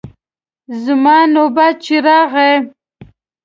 زما 0.83 1.17
نوبت 1.33 1.73
چې 1.85 1.95
راغی. 2.05 2.53